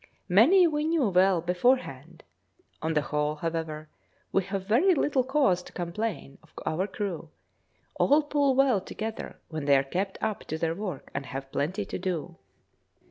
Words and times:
Many 0.29 0.65
we 0.65 0.83
knew 0.83 1.07
well 1.09 1.41
beforehand. 1.41 2.23
On 2.81 2.95
the 2.95 3.03
whole, 3.03 3.35
however, 3.35 3.87
we 4.31 4.43
have 4.45 4.65
very 4.65 4.95
little 4.95 5.23
cause 5.23 5.61
to 5.61 5.71
complain 5.71 6.39
of 6.41 6.53
our 6.65 6.87
crew; 6.87 7.29
all 7.99 8.23
pull 8.23 8.55
well 8.55 8.81
together 8.81 9.37
when 9.49 9.65
they 9.65 9.77
are 9.77 9.83
kept 9.83 10.17
up 10.19 10.39
to 10.45 10.57
their 10.57 10.73
work 10.73 11.11
and 11.13 11.27
have 11.27 11.51
plenty 11.51 11.85
to 11.85 11.99
do. 11.99 12.35